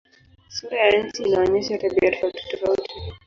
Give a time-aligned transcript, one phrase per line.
[0.55, 2.93] Sura ya nchi inaonyesha tabia tofautitofauti.